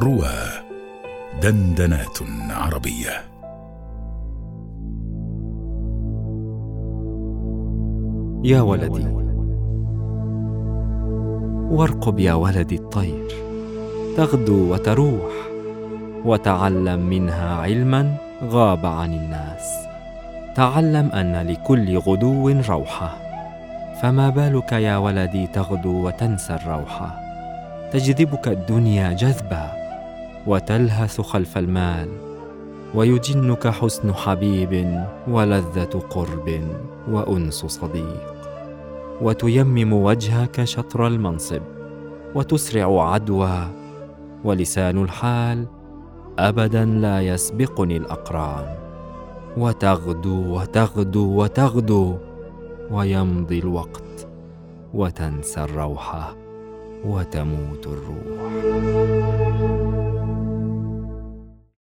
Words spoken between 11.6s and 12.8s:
وارقب يا ولدي